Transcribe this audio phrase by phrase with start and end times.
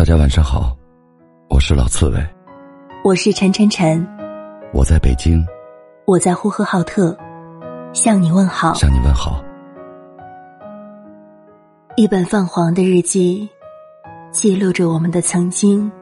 [0.00, 0.74] 大家晚上好，
[1.50, 2.26] 我是老刺猬，
[3.04, 4.02] 我是陈晨晨，
[4.72, 5.44] 我在北京，
[6.06, 7.14] 我在呼和浩特，
[7.92, 8.72] 向你问好。
[8.72, 9.44] 向你问好。
[11.96, 13.46] 一本泛黄的日记，
[14.32, 15.92] 记录着我们的曾经，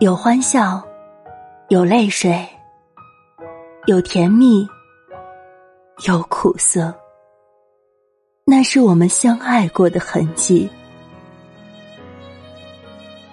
[0.00, 0.82] 有欢笑，
[1.68, 2.44] 有泪水，
[3.86, 4.68] 有甜蜜，
[6.08, 6.92] 有苦涩。
[8.44, 10.68] 那是我们相爱过的痕迹。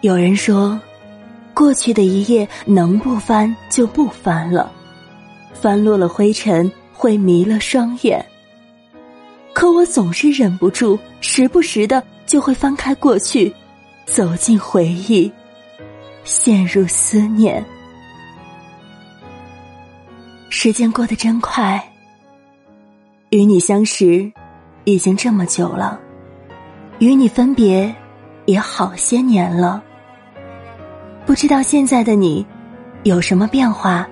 [0.02, 0.80] 有人说，
[1.54, 4.72] 过去的一页能不翻就不翻了，
[5.54, 8.24] 翻落了灰尘会迷了双眼。
[9.54, 13.52] 可我总是忍不住，时不时的就会翻开过去，
[14.06, 15.32] 走进回忆，
[16.24, 17.66] 陷入思念。
[20.50, 21.84] 时间过得真快，
[23.32, 24.32] 与你相识
[24.84, 26.00] 已经这么久了，
[27.00, 27.94] 与你分别
[28.48, 29.84] 也好些年了。
[31.26, 32.44] 不知道现在的你
[33.04, 34.08] 有什么变化？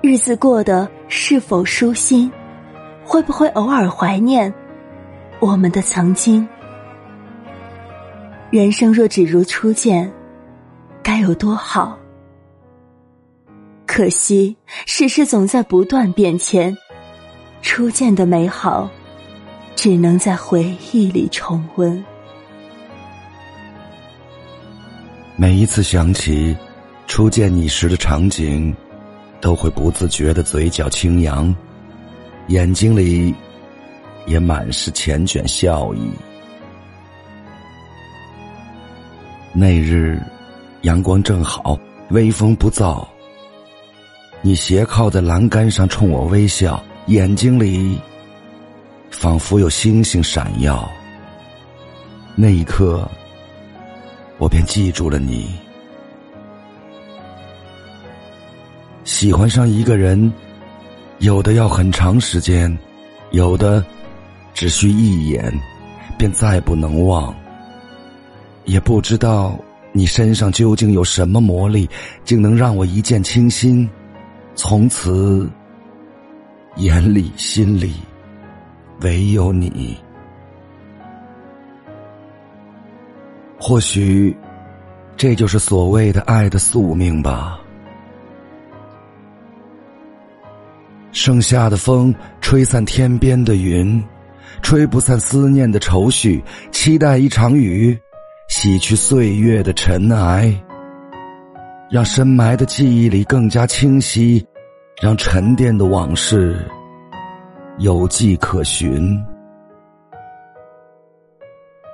[0.00, 2.30] 日子过得是否舒心？
[3.04, 4.52] 会不会偶尔怀念
[5.40, 6.46] 我们的曾经？
[8.50, 10.10] 人生若只如初见，
[11.02, 11.98] 该有多好？
[13.86, 16.76] 可惜世事总在不断变迁，
[17.60, 18.88] 初见的美好
[19.74, 22.04] 只能在回忆里重温。
[25.40, 26.56] 每一次想起
[27.06, 28.74] 初见你时的场景，
[29.40, 31.54] 都会不自觉的嘴角轻扬，
[32.48, 33.32] 眼睛里
[34.26, 36.10] 也满是缱绻笑意。
[39.52, 40.20] 那日
[40.82, 41.78] 阳光正好，
[42.10, 43.06] 微风不燥，
[44.42, 47.96] 你斜靠在栏杆上冲我微笑，眼睛里
[49.08, 50.90] 仿佛有星星闪耀。
[52.34, 53.08] 那一刻。
[54.38, 55.50] 我便记住了你。
[59.04, 60.32] 喜欢上一个人，
[61.18, 62.76] 有的要很长时间，
[63.32, 63.84] 有的
[64.54, 65.52] 只需一眼，
[66.16, 67.34] 便再不能忘。
[68.64, 69.58] 也不知道
[69.92, 71.88] 你身上究竟有什么魔力，
[72.22, 73.88] 竟能让我一见倾心，
[74.54, 75.50] 从此
[76.76, 77.94] 眼里心里
[79.00, 79.96] 唯有你。
[83.60, 84.36] 或许，
[85.16, 87.58] 这就是所谓的爱的宿命吧。
[91.10, 94.02] 盛夏的风吹散天边的云，
[94.62, 96.42] 吹不散思念的愁绪。
[96.70, 97.98] 期待一场雨，
[98.48, 100.54] 洗去岁月的尘埃，
[101.90, 104.46] 让深埋的记忆里更加清晰，
[105.02, 106.64] 让沉淀的往事
[107.78, 109.20] 有迹可循。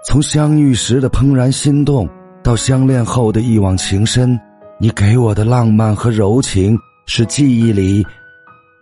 [0.07, 2.09] 从相遇时的怦然心动，
[2.43, 4.39] 到相恋后的一往情深，
[4.79, 8.07] 你给我的浪漫和柔情，是记忆里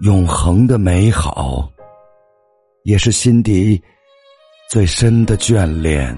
[0.01, 1.71] 永恒的美好，
[2.83, 3.81] 也是心底
[4.69, 6.17] 最深的眷恋。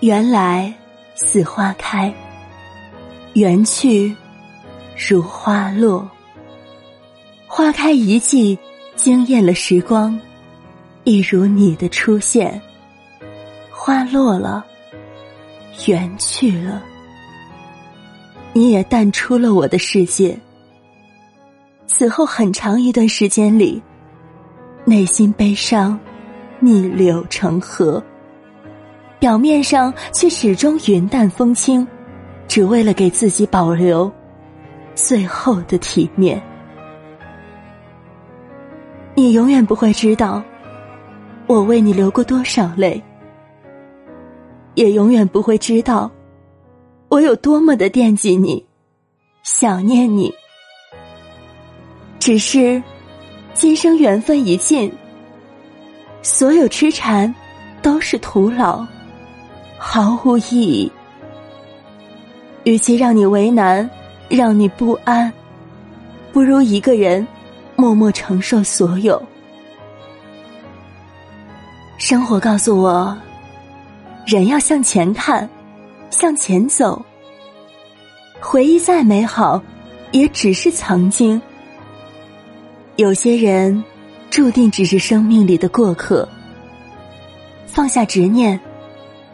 [0.00, 0.72] 缘来
[1.16, 2.14] 似花开，
[3.34, 4.14] 缘去
[5.08, 6.08] 如花落。
[7.48, 8.56] 花开一季，
[8.94, 10.18] 惊艳了时光。
[11.08, 12.60] 一如你的出现，
[13.70, 14.66] 花落了，
[15.86, 16.82] 缘去了，
[18.52, 20.36] 你也淡出了我的世界。
[21.86, 23.80] 此后很长一段时间里，
[24.84, 25.96] 内心悲伤，
[26.58, 28.02] 逆流成河，
[29.20, 31.86] 表面上却始终云淡风轻，
[32.48, 34.12] 只为了给自己保留
[34.96, 36.42] 最后的体面。
[39.14, 40.42] 你永远不会知道。
[41.48, 43.00] 我为你流过多少泪，
[44.74, 46.10] 也永远不会知道
[47.08, 48.64] 我有多么的惦记你，
[49.44, 50.32] 想念你。
[52.18, 52.82] 只是
[53.54, 54.92] 今生缘分已尽，
[56.20, 57.32] 所有痴缠
[57.80, 58.84] 都是徒劳，
[59.78, 60.90] 毫无意义。
[62.64, 63.88] 与其让你为难，
[64.28, 65.32] 让你不安，
[66.32, 67.24] 不如一个人
[67.76, 69.22] 默默承受所有。
[71.98, 73.16] 生活告诉我，
[74.26, 75.48] 人要向前看，
[76.10, 77.02] 向前走。
[78.38, 79.62] 回忆再美好，
[80.12, 81.40] 也只是曾经。
[82.96, 83.82] 有些人
[84.30, 86.28] 注定只是生命里的过客。
[87.66, 88.60] 放下执念，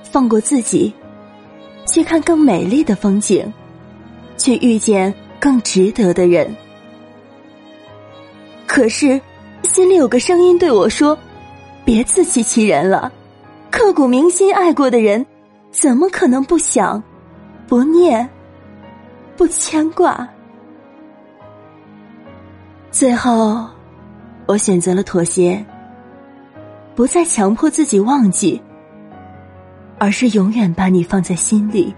[0.05, 0.93] 放过自己，
[1.85, 3.53] 去看更美丽的风景，
[4.39, 6.55] 去遇见更值得的人。
[8.69, 9.21] 可是，
[9.65, 11.19] 心里有个声音对我说。
[11.93, 13.13] 别自欺欺人了，
[13.71, 15.27] 刻骨铭心爱过的人，
[15.71, 17.03] 怎么可能不想、
[17.69, 18.27] 不念、
[19.37, 20.27] 不牵挂？
[22.91, 23.69] 最后，
[24.47, 25.63] 我选择了妥协，
[26.95, 28.59] 不再强迫自己忘记，
[29.99, 31.95] 而是永远把你放在心里，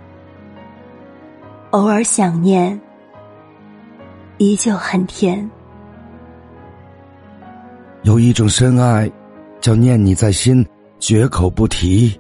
[1.71, 2.81] 偶尔想念，
[4.39, 5.49] 依旧很甜。
[8.03, 9.09] 有一种深爱，
[9.65, 10.63] 叫念你在心，
[11.01, 12.13] 绝口不提；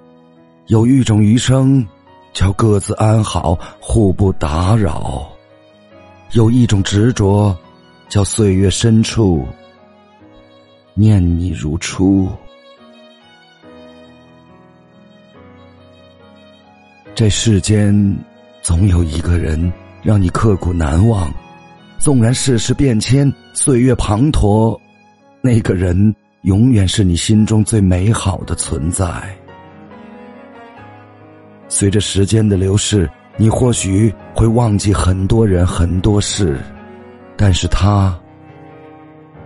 [0.68, 1.86] 有一种余生，
[2.32, 5.26] 叫各自安好，互不打扰；
[6.32, 7.54] 有一种执着，
[8.08, 9.46] 叫岁月深处，
[10.94, 12.26] 念你如初。
[17.14, 17.94] 这世间，
[18.62, 19.70] 总有一个人
[20.02, 21.30] 让你刻骨难忘，
[21.98, 24.80] 纵然世事变迁，岁月滂沱。
[25.42, 29.06] 那个人永远是你心中最美好的存在。
[31.68, 36.60] 随着时间的流逝，你或许会忘记很多人、很多事，
[37.34, 38.14] 但是他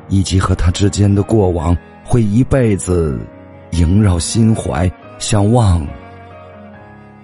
[0.08, 3.16] 以及和他之间的过往，会一辈子
[3.70, 4.90] 萦绕心怀，
[5.20, 5.86] 想忘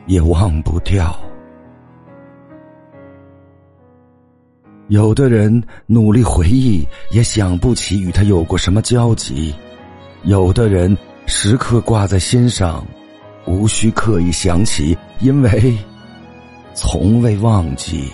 [0.06, 1.18] 也忘不掉。
[4.88, 9.54] 有的人努力回忆，也想不起与他有过什么交集；
[10.24, 10.94] 有的人
[11.24, 12.86] 时刻挂在心上，
[13.46, 15.74] 无需刻意想起，因为
[16.74, 18.10] 从未忘记。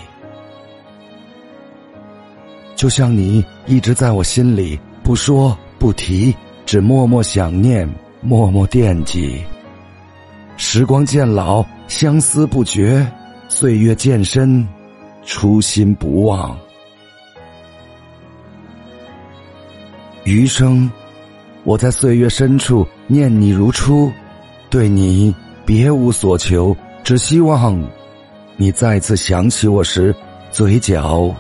[2.77, 6.33] 就像你一直在我心里，不说不提，
[6.65, 7.89] 只默默想念，
[8.23, 9.43] 默默惦记。
[10.57, 13.05] 时光渐老，相思不绝；
[13.49, 14.67] 岁月渐深。
[15.25, 16.59] 初心不忘，
[20.25, 20.91] 余生
[21.63, 24.11] 我在岁月深处念你如初，
[24.69, 25.35] 对你
[25.65, 27.81] 别无所求，只希望
[28.57, 30.15] 你再次想起我时，
[30.51, 31.35] 嘴角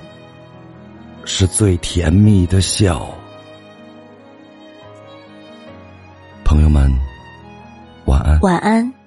[1.24, 3.08] 是最甜蜜的笑。
[6.44, 6.92] 朋友们，
[8.06, 8.40] 晚安。
[8.40, 8.99] 晚安。